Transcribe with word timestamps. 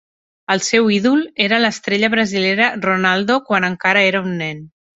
El 0.53 0.61
seu 0.67 0.87
ídol 0.95 1.21
era 1.49 1.59
l'estrella 1.65 2.11
brasilera 2.15 2.73
Ronaldo 2.89 3.39
quan 3.51 3.71
encara 3.71 4.05
era 4.11 4.27
un 4.31 4.37
nen. 4.45 4.69